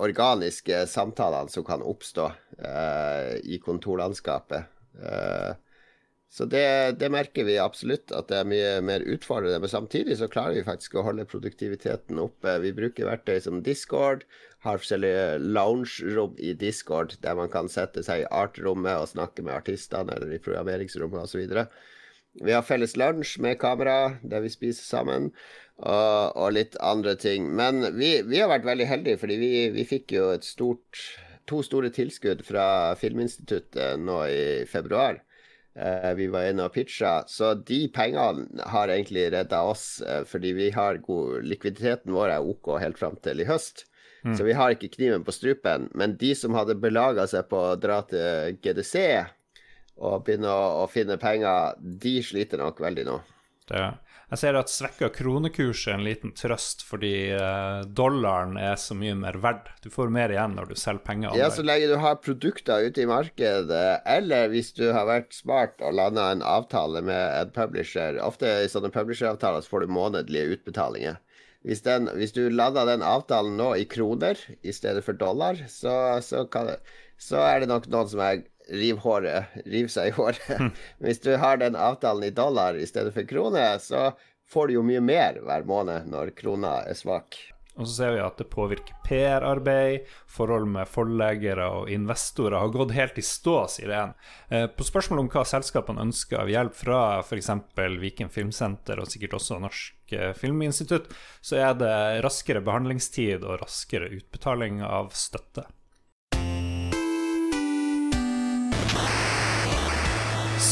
organiske 0.00 0.84
samtalene 0.88 1.52
som 1.52 1.66
kan 1.66 1.84
oppstå 1.84 2.30
uh, 2.64 3.34
i 3.44 3.58
kontorlandskapet. 3.60 4.70
Så 6.34 6.48
det, 6.50 6.96
det, 6.98 7.12
merker 7.14 7.46
vi 7.46 7.60
absolutt, 7.62 8.10
at 8.10 8.26
det 8.26 8.40
er 8.40 8.48
mye 8.50 8.70
mer 8.82 9.04
utfordrende. 9.06 9.60
Men 9.62 9.70
samtidig 9.70 10.16
så 10.18 10.26
klarer 10.26 10.56
vi 10.56 10.64
faktisk 10.66 10.96
å 10.98 11.04
holde 11.06 11.28
produktiviteten 11.30 12.18
oppe. 12.18 12.56
Vi 12.64 12.72
bruker 12.74 13.06
verktøy 13.06 13.36
som 13.44 13.60
Discord, 13.62 14.24
har 14.64 14.80
forskjellige 14.80 15.38
lounge-rom 15.44 16.34
i 16.42 16.54
Discord 16.58 17.14
der 17.22 17.36
man 17.38 17.52
kan 17.52 17.70
sette 17.70 18.02
seg 18.02 18.24
i 18.24 18.28
art-rommet 18.34 18.96
og 18.96 19.12
snakke 19.12 19.44
med 19.46 19.54
artistene, 19.60 20.16
eller 20.16 20.34
i 20.34 20.40
programmeringsrommet 20.42 21.22
osv. 21.22 21.44
Vi 22.42 22.54
har 22.54 22.64
felles 22.66 22.96
lunsj 22.98 23.36
med 23.44 23.60
kamera 23.60 24.16
der 24.22 24.42
vi 24.42 24.50
spiser 24.50 24.82
sammen 24.82 25.30
og, 25.78 26.34
og 26.34 26.54
litt 26.56 26.78
andre 26.82 27.14
ting. 27.20 27.46
Men 27.54 27.84
vi, 27.98 28.16
vi, 28.26 28.40
har 28.40 28.50
vært 28.50 28.66
veldig 28.66 28.88
heldige, 28.90 29.20
fordi 29.22 29.38
vi, 29.38 29.52
vi 29.74 29.86
fikk 29.88 30.16
jo 30.16 30.32
stort 30.42 31.04
to 31.48 31.60
store 31.62 31.90
tilskudd 31.92 32.42
fra 32.46 32.66
Filminstituttet 32.98 34.00
nå 34.00 34.18
i 34.30 34.44
februar. 34.70 35.20
Eh, 35.74 36.12
vi 36.14 36.28
var 36.30 36.48
inne 36.48 36.68
og 36.68 36.74
pitcha, 36.74 37.24
så 37.26 37.52
de 37.58 37.80
pengene 37.92 38.68
har 38.70 38.92
egentlig 38.92 39.26
redda 39.34 39.64
oss, 39.66 39.98
eh, 40.06 40.22
fordi 40.28 40.54
vi 40.54 40.68
har 40.74 41.02
god 41.02 41.42
Likviditeten 41.50 42.14
vår 42.14 42.36
er 42.36 42.46
OK 42.46 42.76
helt 42.78 43.00
fram 43.00 43.18
til 43.24 43.42
i 43.42 43.48
høst. 43.48 43.86
Mm. 44.24 44.36
Så 44.38 44.46
vi 44.46 44.54
har 44.56 44.72
ikke 44.72 44.92
kniven 44.94 45.24
på 45.26 45.34
strupen. 45.34 45.90
Men 45.92 46.14
de 46.16 46.30
som 46.38 46.54
hadde 46.56 46.78
belaga 46.80 47.26
seg 47.28 47.50
på 47.50 47.58
å 47.60 47.76
dra 47.76 48.00
til 48.08 48.56
GDC 48.64 48.94
og 50.00 50.24
begynne 50.26 50.50
å, 50.50 50.82
å 50.82 50.88
finne 50.90 51.18
penger, 51.20 51.78
de 51.80 52.18
sliter 52.24 52.60
nok 52.60 52.80
veldig 52.82 53.06
nå. 53.08 53.20
Det 53.68 53.84
jeg 54.34 54.40
ser 54.40 54.56
at 54.58 54.70
svekka 54.72 55.10
kronekurs 55.12 55.84
er 55.86 55.98
en 55.98 56.04
liten 56.06 56.32
trøst, 56.34 56.80
fordi 56.88 57.12
eh, 57.36 57.82
dollaren 57.86 58.56
er 58.58 58.78
så 58.80 58.96
mye 58.98 59.14
mer 59.18 59.36
verdt. 59.38 59.68
Du 59.84 59.90
får 59.94 60.10
mer 60.10 60.32
igjen 60.32 60.56
når 60.56 60.72
du 60.72 60.80
selger 60.80 61.04
penger. 61.04 61.36
Ja, 61.38 61.50
så 61.54 61.62
lenge 61.62 61.90
du 61.92 61.98
har 62.02 62.16
produkter 62.24 62.82
ute 62.82 63.04
i 63.04 63.06
markedet, 63.06 63.84
eller 64.08 64.48
hvis 64.50 64.72
du 64.74 64.88
har 64.96 65.06
vært 65.10 65.36
smart 65.36 65.84
og 65.84 65.94
landa 66.00 66.30
en 66.32 66.42
avtale 66.42 67.04
med 67.04 67.22
en 67.44 67.52
publisher 67.54 68.18
Ofte 68.24 68.48
i 68.64 68.70
sånne 68.72 68.90
publisheravtaler 68.94 69.62
så 69.62 69.74
får 69.74 69.84
du 69.84 69.94
månedlige 69.94 70.56
utbetalinger. 70.56 71.20
Hvis, 71.64 71.84
den, 71.84 72.10
hvis 72.18 72.34
du 72.36 72.48
lander 72.50 72.88
den 72.88 73.04
avtalen 73.06 73.54
nå 73.60 73.70
i 73.78 73.86
kroner 73.88 74.40
i 74.66 74.74
stedet 74.74 75.04
for 75.04 75.16
dollar, 75.16 75.62
så, 75.70 75.94
så, 76.24 76.42
kan, 76.50 76.74
så 77.20 77.44
er 77.44 77.62
det 77.62 77.70
nok 77.70 77.86
noen 77.92 78.10
som 78.10 78.24
er 78.24 78.42
riv, 78.68 79.00
håret, 79.04 79.56
riv 79.66 79.88
seg 79.92 80.12
i 80.12 80.14
håret. 80.16 80.44
Mm. 80.60 80.70
Hvis 81.04 81.20
du 81.24 81.34
har 81.40 81.60
den 81.60 81.76
avtalen 81.76 82.24
i 82.24 82.34
dollar 82.34 82.78
i 82.78 82.86
stedet 82.86 83.14
for 83.14 83.28
krone, 83.28 83.66
så 83.80 84.12
får 84.50 84.68
du 84.68 84.78
jo 84.78 84.86
mye 84.86 85.02
mer 85.04 85.40
hver 85.44 85.66
måned 85.68 86.08
når 86.12 86.34
krona 86.38 86.80
er 86.88 86.98
svak. 86.98 87.38
Og 87.74 87.88
så 87.88 87.94
ser 87.96 88.12
vi 88.14 88.20
at 88.22 88.36
det 88.38 88.46
påvirker 88.52 88.94
PR-arbeid, 89.02 90.04
forhold 90.30 90.68
med 90.70 90.86
forleggere 90.86 91.66
og 91.80 91.90
investorer 91.90 92.60
har 92.60 92.70
gått 92.74 92.94
helt 92.94 93.18
i 93.18 93.24
stå, 93.26 93.56
sier 93.72 93.90
en. 93.98 94.12
Eh, 94.46 94.68
på 94.70 94.86
spørsmål 94.86 95.24
om 95.24 95.30
hva 95.32 95.42
selskapene 95.48 96.04
ønsker 96.06 96.44
av 96.44 96.52
hjelp 96.52 96.76
fra 96.78 97.00
f.eks. 97.24 97.50
Viken 97.98 98.30
Filmsenter 98.30 99.02
og 99.02 99.10
sikkert 99.10 99.34
også 99.40 99.58
Norsk 99.64 100.14
eh, 100.14 100.30
Filminstitutt, 100.38 101.10
så 101.42 101.58
er 101.64 101.74
det 101.80 101.96
raskere 102.22 102.62
behandlingstid 102.62 103.42
og 103.42 103.64
raskere 103.64 104.12
utbetaling 104.20 104.78
av 104.86 105.10
støtte. 105.18 105.66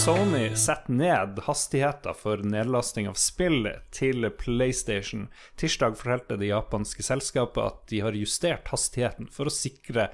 Sony 0.05 0.57
setter 0.57 0.93
ned 0.93 1.39
hastigheten 1.39 2.15
for 2.15 2.37
nedlasting 2.37 3.07
av 3.09 3.15
spill 3.15 3.69
til 3.95 4.27
PlayStation. 4.35 5.29
Tirsdag 5.57 5.95
fortalte 6.01 6.39
det 6.41 6.49
japanske 6.49 7.05
selskapet 7.07 7.63
at 7.63 7.79
de 7.93 8.01
har 8.03 8.19
justert 8.19 8.73
hastigheten 8.75 9.29
for 9.31 9.47
å 9.47 9.55
sikre 9.55 10.09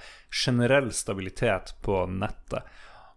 generell 0.44 0.90
stabilitet 0.92 1.72
på 1.80 2.02
nettet. 2.04 2.68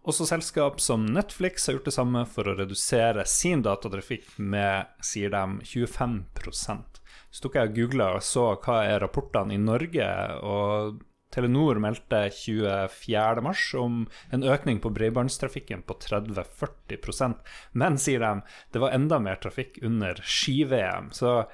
Også 0.07 0.29
selskap 0.29 0.79
som 0.79 1.03
Netflix 1.11 1.67
har 1.67 1.75
gjort 1.75 1.91
det 1.91 1.97
samme 1.97 2.23
for 2.37 2.47
å 2.47 2.55
redusere 2.61 3.27
sin 3.27 3.67
datatrafikk 3.67 4.31
med, 4.39 4.95
sier 5.03 5.35
de, 5.35 5.43
25 5.67 6.23
Så 6.39 7.43
tok 7.43 7.59
jeg 7.59 7.73
og 7.73 7.79
googla 7.81 8.13
og 8.15 8.23
så 8.23 8.47
hva 8.55 8.85
er 8.87 9.03
rapportene 9.03 9.59
i 9.59 9.59
Norge, 9.59 10.07
og 10.39 11.03
Telenor 11.31 11.79
meldte 11.83 12.25
24.3 12.35 13.77
om 13.79 14.03
en 14.35 14.43
økning 14.43 14.81
på 14.83 14.91
bredbåndstrafikken 14.93 15.85
på 15.87 15.95
30-40% 16.03 17.35
Men, 17.71 17.97
sier 17.97 18.19
de, 18.19 18.41
det 18.71 18.83
var 18.83 18.95
enda 18.95 19.19
mer 19.19 19.39
trafikk 19.41 19.79
under 19.81 20.19
ski-VM. 20.23 21.11
Så 21.15 21.45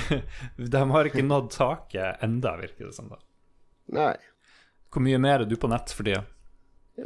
de 0.76 0.82
har 0.90 1.10
ikke 1.10 1.24
nådd 1.26 1.50
taket 1.54 2.22
enda, 2.22 2.56
virker 2.60 2.90
det 2.90 2.96
som. 2.98 3.10
da. 3.12 3.20
Nei. 3.92 4.14
Hvor 4.92 5.04
mye 5.04 5.18
mer 5.22 5.42
er 5.42 5.48
du 5.48 5.56
på 5.56 5.70
nett 5.70 5.94
for 5.94 6.06
tida? 6.06 6.24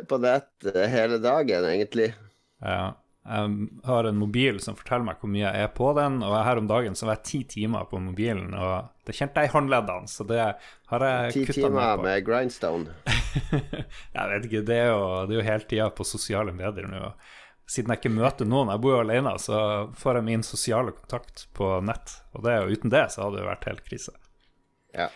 På 0.08 0.18
nett 0.18 0.66
eh, 0.72 0.86
hele 0.90 1.20
dagen, 1.22 1.68
egentlig. 1.68 2.14
Ja. 2.64 2.96
Jeg 3.26 3.68
har 3.88 4.06
en 4.06 4.18
mobil 4.20 4.60
som 4.62 4.76
forteller 4.78 5.08
meg 5.08 5.22
hvor 5.22 5.30
mye 5.32 5.42
jeg 5.42 5.64
er 5.66 5.70
på 5.74 5.88
den, 5.98 6.20
og 6.22 6.34
her 6.46 6.60
om 6.60 6.68
dagen 6.70 6.94
så 6.98 7.08
var 7.08 7.18
jeg 7.18 7.26
ti 7.26 7.40
timer 7.56 7.88
på 7.90 7.98
mobilen, 8.02 8.52
og 8.54 8.92
det 9.08 9.16
kjente 9.18 9.42
jeg 9.42 9.50
i 9.50 9.54
håndleddene, 9.54 10.10
så 10.10 10.26
det 10.28 10.38
har 10.42 11.06
jeg 11.08 11.32
kutta 11.32 11.40
ned 11.40 11.48
på. 11.48 11.56
Ti 11.56 11.64
timer 11.64 12.04
med 12.04 12.28
grindstone? 12.28 12.94
jeg 14.16 14.30
vet 14.32 14.46
ikke, 14.50 14.62
det 14.70 14.78
er 14.84 14.92
jo, 14.92 15.02
det 15.26 15.34
er 15.34 15.40
jo 15.40 15.48
hele 15.48 15.68
tida 15.72 15.90
på 15.90 16.06
sosiale 16.06 16.54
medier 16.54 16.86
nå. 16.90 17.10
Siden 17.66 17.90
jeg 17.90 18.04
ikke 18.04 18.14
møter 18.14 18.46
noen, 18.46 18.70
jeg 18.70 18.82
bor 18.84 18.94
jo 18.94 19.02
alene, 19.02 19.34
så 19.42 19.60
får 19.98 20.20
jeg 20.20 20.28
min 20.28 20.46
sosiale 20.46 20.94
kontakt 20.94 21.48
på 21.58 21.80
nett. 21.82 22.20
Og 22.38 22.46
det, 22.46 22.60
og 22.62 22.74
uten 22.78 22.94
det 22.94 23.08
så 23.10 23.26
hadde 23.26 23.40
det 23.40 23.48
vært 23.48 23.66
helt 23.72 23.86
krise. 23.88 24.14
Ja. 24.94 25.10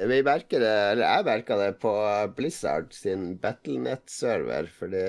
Vi 0.00 0.22
merker 0.24 0.62
det, 0.62 0.76
eller 0.94 1.04
jeg 1.04 1.26
merka 1.28 1.58
det 1.60 1.72
på 1.82 1.92
Blizzard 2.36 2.94
sin 2.96 3.34
Battlenet-server, 3.42 4.70
fordi 4.72 5.04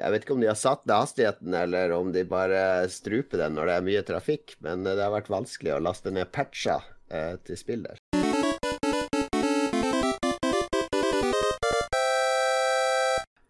jeg 0.00 0.12
vet 0.14 0.24
ikke 0.24 0.32
om 0.36 0.40
de 0.40 0.48
har 0.48 0.56
satt 0.58 0.86
ned 0.86 0.96
hastigheten, 0.96 1.54
eller 1.56 1.92
om 1.92 2.12
de 2.14 2.24
bare 2.28 2.88
struper 2.92 3.42
den 3.42 3.58
når 3.58 3.68
det 3.68 3.74
er 3.76 3.88
mye 3.90 4.04
trafikk, 4.08 4.56
men 4.64 4.86
det 4.86 4.96
har 4.96 5.12
vært 5.12 5.32
vanskelig 5.32 5.74
å 5.76 5.82
laste 5.84 6.12
ned 6.14 6.30
patcher 6.32 6.86
eh, 7.12 7.36
til 7.44 7.60
spill 7.60 7.84
der. 7.84 8.00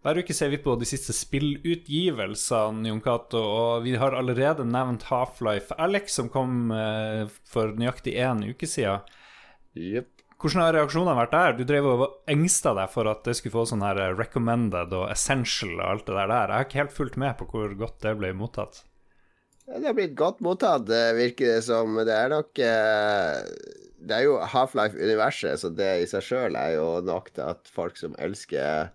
Hver 0.01 0.17
uke 0.25 0.33
ser 0.33 0.49
vi 0.49 0.59
på 0.65 0.75
de 0.81 0.87
siste 0.89 1.13
spillutgivelsene, 1.13 2.89
Jon 2.89 3.03
Cato, 3.05 3.43
og 3.45 3.85
vi 3.85 3.99
har 4.01 4.17
allerede 4.17 4.65
nevnt 4.65 5.05
Half-Life 5.11 5.77
Alex, 5.77 6.17
som 6.17 6.33
kom 6.33 6.73
eh, 6.73 7.29
for 7.47 7.77
nøyaktig 7.79 8.17
én 8.19 8.43
uke 8.49 8.67
siden. 8.67 9.05
Yep. 9.77 10.20
Hvordan 10.41 10.63
har 10.65 10.73
reaksjonene 10.73 11.17
vært 11.19 11.35
der? 11.35 11.57
Du 11.59 11.67
drev 11.69 11.87
og 11.91 12.05
engsta 12.33 12.73
deg 12.77 12.89
for 12.89 13.09
at 13.11 13.27
det 13.27 13.35
skulle 13.37 13.59
få 13.59 13.67
sånn 13.69 13.85
her 13.85 13.99
recommended 14.17 14.95
og 14.97 15.11
essential 15.13 15.75
og 15.75 15.85
alt 15.85 16.07
det 16.07 16.15
der. 16.17 16.33
Jeg 16.33 16.55
har 16.55 16.65
ikke 16.65 16.81
helt 16.81 16.97
fulgt 16.97 17.19
med 17.21 17.37
på 17.37 17.49
hvor 17.51 17.75
godt 17.83 17.99
det 18.07 18.15
ble 18.17 18.33
mottatt. 18.39 18.81
Det 19.69 19.85
har 19.85 19.95
blitt 19.95 20.17
godt 20.19 20.41
mottatt, 20.43 20.89
virker 21.19 21.53
det 21.59 21.61
som. 21.69 22.01
Det 22.09 22.17
er 22.17 22.33
nok 22.33 22.63
eh, 22.65 23.37
Det 24.01 24.17
er 24.17 24.25
jo 24.25 24.41
Half-Life-universet, 24.41 25.61
så 25.61 25.71
det 25.77 25.91
i 26.01 26.09
seg 26.11 26.25
sjøl 26.25 26.57
er 26.59 26.79
jo 26.79 26.89
nok 27.05 27.31
til 27.37 27.53
at 27.53 27.69
folk 27.71 28.01
som 28.01 28.17
elsker 28.19 28.89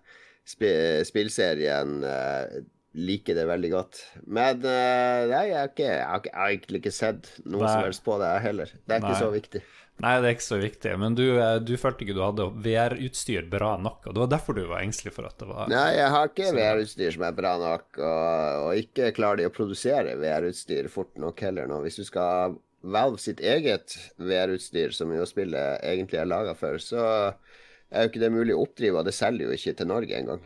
spillserien 0.46 2.02
uh, 2.06 2.58
liker 2.94 3.34
det 3.38 3.46
veldig 3.48 3.70
godt. 3.72 4.02
Men 4.26 4.60
nei, 4.62 5.30
jeg, 5.30 5.56
har 5.56 5.70
ikke, 5.72 5.88
jeg, 5.88 6.04
har 6.06 6.20
ikke, 6.20 6.30
jeg, 6.30 6.38
har 6.42 6.52
egentlig 6.52 6.82
ikke 6.82 6.94
sett 6.94 7.32
noe 7.44 7.64
nei. 7.64 7.70
som 7.72 7.86
helst 7.86 8.04
på 8.06 8.18
det, 8.22 8.30
heller. 8.44 8.70
Det 8.82 8.98
er 8.98 9.02
nei. 9.02 9.10
ikke 9.10 9.24
så 9.24 9.32
viktig. 9.34 9.62
Nei, 10.04 10.12
det 10.20 10.28
er 10.28 10.34
ikke 10.36 10.44
så 10.44 10.58
viktig. 10.60 10.90
Men 11.00 11.14
du, 11.16 11.24
eh, 11.40 11.56
du 11.64 11.72
følte 11.80 12.04
ikke 12.04 12.16
du 12.16 12.20
hadde 12.24 12.50
VR-utstyr 12.64 13.46
bra 13.52 13.72
nok, 13.80 14.02
og 14.04 14.16
det 14.16 14.22
var 14.24 14.32
derfor 14.34 14.56
du 14.56 14.66
var 14.68 14.84
engstelig 14.84 15.14
for 15.16 15.28
at 15.28 15.38
det 15.40 15.48
var 15.48 15.70
Nei, 15.72 15.86
jeg 15.96 16.12
har 16.12 16.28
ikke 16.28 16.52
VR-utstyr 16.58 17.16
som 17.16 17.24
er 17.28 17.38
bra 17.38 17.54
nok, 17.62 17.88
og, 17.96 18.66
og 18.66 18.82
ikke 18.82 19.14
klarer 19.16 19.40
de 19.40 19.48
å 19.48 19.54
produsere 19.56 20.18
VR-utstyr 20.20 20.90
fort 20.92 21.16
nok 21.22 21.40
heller 21.46 21.70
nå. 21.70 21.80
Hvis 21.86 22.00
du 22.02 22.04
skal 22.08 22.58
Valve 22.86 23.18
sitt 23.18 23.40
eget 23.42 23.96
VR-utstyr, 24.20 24.92
som 24.94 25.10
jo 25.10 25.24
spillet 25.26 25.80
egentlig 25.82 26.20
er 26.20 26.28
laga 26.28 26.52
for, 26.54 26.78
så 26.78 27.00
er 27.90 28.04
jo 28.04 28.10
ikke 28.12 28.22
det 28.22 28.34
mulig 28.34 28.54
å 28.54 28.60
oppdrive, 28.62 29.00
og 29.00 29.08
det 29.08 29.14
selger 29.16 29.48
jo 29.48 29.56
ikke 29.56 29.74
til 29.80 29.88
Norge 29.90 30.20
engang. 30.20 30.44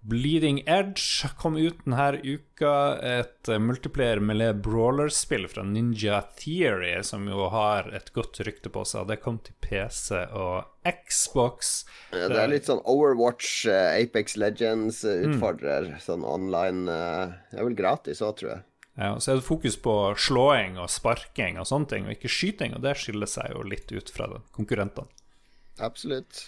Bleeding 0.00 0.62
Edge 0.64 1.28
kom 1.36 1.56
ut 1.60 1.82
denne 1.84 2.20
uka. 2.24 2.72
Et 3.04 3.50
multiplayer 3.60 4.20
melee 4.24 4.54
brawler-spill 4.56 5.44
fra 5.52 5.64
Ninja 5.66 6.22
Theory, 6.40 6.94
som 7.04 7.28
jo 7.28 7.50
har 7.52 7.90
et 7.92 8.08
godt 8.16 8.40
rykte 8.46 8.72
på 8.72 8.84
seg. 8.88 9.10
Det 9.10 9.20
kom 9.20 9.36
til 9.44 9.56
PC 9.60 10.22
og 10.32 10.70
Xbox. 10.88 11.84
Ja, 12.14 12.30
det 12.32 12.40
er 12.40 12.52
litt 12.54 12.70
sånn 12.70 12.80
Overwatch, 12.88 13.66
uh, 13.68 13.92
Apex 13.98 14.38
Legends-utfordrer. 14.40 15.92
Mm. 15.92 16.00
Sånn 16.00 16.24
online 16.24 16.88
Det 16.88 17.60
er 17.60 17.66
vel 17.68 17.76
gratis 17.76 18.24
òg, 18.24 18.38
tror 18.40 18.54
jeg. 18.54 18.64
Ja, 19.00 19.14
så 19.20 19.32
er 19.32 19.38
det 19.38 19.46
fokus 19.46 19.76
på 19.80 19.94
slåing 20.18 20.76
og 20.80 20.90
sparking 20.92 21.60
og 21.60 21.68
sånne 21.68 21.88
ting, 21.92 22.08
og 22.08 22.16
ikke 22.16 22.32
skyting. 22.32 22.74
Og 22.76 22.84
det 22.84 22.96
skiller 23.00 23.28
seg 23.30 23.52
jo 23.54 23.64
litt 23.64 23.92
ut 23.92 24.12
fra 24.12 24.28
konkurrentene. 24.56 25.12
Absolutt. 25.80 26.42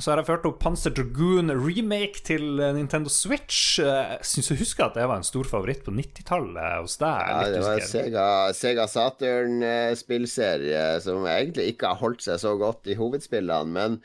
Så 0.00 0.08
har 0.10 0.16
jeg 0.18 0.26
ført 0.30 0.46
opp 0.48 0.56
Panzer 0.62 0.90
Dragoon 0.96 1.50
remake 1.52 2.22
til 2.24 2.60
eh, 2.62 2.72
Nintendo 2.74 3.08
Switch. 3.12 3.78
Jeg 3.78 4.18
syns 4.24 4.50
jeg 4.50 4.58
husker 4.62 4.84
at 4.86 4.94
det 4.96 5.08
var 5.08 5.16
en 5.20 5.24
stor 5.26 5.44
favoritt 5.46 5.84
på 5.84 5.90
90-tallet 5.94 6.80
hos 6.80 6.96
deg. 7.02 7.20
Ja, 7.28 7.50
det 7.52 7.60
var 7.62 7.80
Sega, 7.84 8.52
Sega 8.56 8.86
Saturn-spillserie 8.88 11.00
som 11.04 11.26
egentlig 11.28 11.66
ikke 11.74 11.88
har 11.92 12.00
holdt 12.00 12.22
seg 12.24 12.36
så 12.40 12.56
godt 12.60 12.86
i 12.88 12.94
hovedspillene. 12.98 13.72
Men 13.76 14.00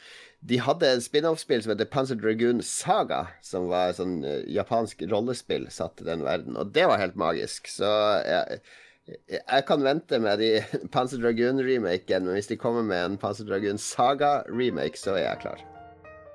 de 0.48 0.58
hadde 0.62 0.92
en 0.92 1.02
spin-off-spill 1.02 1.62
som 1.64 1.72
heter 1.74 1.90
Panzer 1.90 2.16
Dragoon 2.20 2.62
Saga, 2.66 3.28
som 3.42 3.68
var 3.72 3.90
et 3.90 4.00
sånn 4.02 4.24
eh, 4.28 4.44
japansk 4.58 4.96
rollespill 5.08 5.66
satt 5.74 6.02
i 6.04 6.10
den 6.10 6.22
verden. 6.28 6.54
Og 6.60 6.66
det 6.76 6.86
var 6.92 6.98
helt 7.02 7.18
magisk. 7.20 7.68
Så 7.72 7.88
jeg 8.28 8.60
jeg 9.08 9.64
kan 9.64 9.80
vente 9.86 10.20
med 10.20 10.36
de 10.44 10.60
Panzer 10.94 11.16
Dragoon-remaken, 11.24 12.28
men 12.28 12.34
hvis 12.36 12.52
de 12.52 12.60
kommer 12.60 12.84
med 12.84 13.00
en 13.06 13.16
Panzer 13.22 13.48
Dragoon 13.48 13.80
Saga-remake, 13.80 15.00
så 15.00 15.16
er 15.16 15.24
jeg 15.30 15.40
klar. 15.46 15.60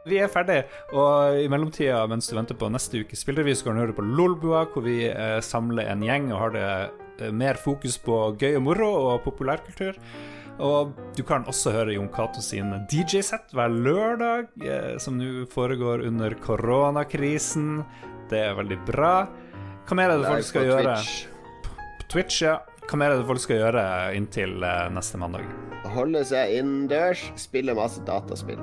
Vi 0.08 0.18
er 0.18 0.30
ferdig, 0.30 0.64
og 0.98 1.38
i 1.38 1.46
mellomtida, 1.50 2.00
mens 2.10 2.26
du 2.26 2.34
venter 2.34 2.58
på 2.58 2.70
neste 2.74 3.04
ukes 3.04 3.22
spillrevy, 3.22 3.54
så 3.54 3.68
kan 3.68 3.78
du 3.78 3.84
høre 3.84 3.94
på 3.94 4.02
Lolbua, 4.02 4.64
hvor 4.72 4.82
vi 4.82 5.04
eh, 5.06 5.38
samler 5.44 5.92
en 5.92 6.02
gjeng 6.02 6.32
og 6.32 6.40
har 6.40 6.54
det 6.56 6.68
eh, 7.28 7.34
mer 7.34 7.60
fokus 7.60 8.00
på 8.02 8.16
gøy 8.40 8.56
og 8.58 8.64
moro 8.66 8.88
og 9.12 9.22
populærkultur. 9.26 10.00
Og 10.62 10.92
du 11.16 11.22
kan 11.26 11.46
også 11.48 11.72
høre 11.74 11.94
Jon 11.94 12.10
Cato 12.12 12.42
sin 12.44 12.74
DJ-sett 12.90 13.54
hver 13.54 13.70
lørdag, 13.72 14.50
eh, 14.66 14.96
som 15.02 15.16
nå 15.20 15.46
foregår 15.52 16.04
under 16.08 16.34
koronakrisen. 16.42 17.84
Det 18.30 18.42
er 18.48 18.58
veldig 18.58 18.80
bra. 18.88 19.14
Hva 19.86 19.98
mer 19.98 20.12
er 20.12 20.22
det 20.22 20.34
folk 20.34 20.50
skal 20.50 20.68
gjøre? 20.68 20.96
Twitch. 20.98 22.08
Twitch, 22.12 22.42
ja. 22.42 22.58
Hva 22.90 22.98
mer 22.98 23.14
er 23.14 23.22
det 23.22 23.28
folk 23.30 23.40
skal 23.42 23.62
gjøre 23.62 23.86
inntil 24.18 24.58
eh, 24.66 24.88
neste 24.92 25.22
mandag? 25.22 25.46
Holde 25.94 26.24
seg 26.26 26.58
innendørs, 26.58 27.24
spille 27.40 27.74
masse 27.78 28.02
dataspill. 28.06 28.60